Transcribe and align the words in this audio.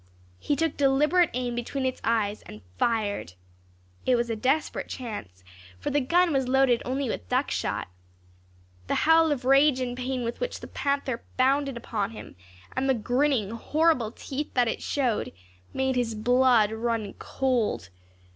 He 0.39 0.55
took 0.55 0.77
deliberate 0.77 1.29
aim 1.35 1.53
between 1.53 1.85
its 1.85 2.01
eyes, 2.03 2.41
and 2.41 2.63
fired. 2.79 3.33
It 4.03 4.15
was 4.15 4.31
a 4.31 4.35
desperate 4.35 4.87
chance, 4.87 5.43
for 5.77 5.91
the 5.91 6.01
gun 6.01 6.33
was 6.33 6.47
loaded 6.47 6.81
only 6.83 7.07
with 7.07 7.29
duck 7.29 7.51
shot. 7.51 7.87
The 8.87 9.05
howl 9.05 9.31
of 9.31 9.45
rage 9.45 9.79
and 9.79 9.95
pain 9.95 10.23
with 10.23 10.39
which 10.39 10.59
the 10.59 10.65
panther 10.67 11.23
bounded 11.37 11.77
upon 11.77 12.09
him, 12.09 12.35
and 12.75 12.89
the 12.89 12.95
grinning 12.95 13.51
horrible 13.51 14.11
teeth 14.11 14.51
that 14.55 14.67
it 14.67 14.81
showed, 14.81 15.31
made 15.71 15.95
his 15.95 16.15
blood 16.15 16.71
run 16.71 17.13
cold. 17.19 17.89